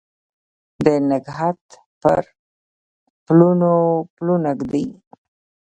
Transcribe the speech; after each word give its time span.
د 0.85 0.87
نګهت 1.09 1.61
پر 2.01 2.19
پلونو 3.25 3.73
پلونه 4.15 4.49
ږدي 4.59 4.85